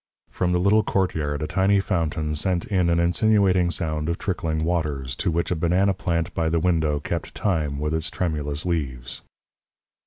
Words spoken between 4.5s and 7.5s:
waters, to which a banana plant by the window kept